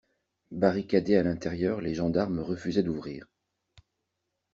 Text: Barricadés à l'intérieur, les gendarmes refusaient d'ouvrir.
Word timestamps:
Barricadés 0.49 1.15
à 1.17 1.21
l'intérieur, 1.21 1.79
les 1.79 1.93
gendarmes 1.93 2.39
refusaient 2.39 2.81
d'ouvrir. 2.81 3.27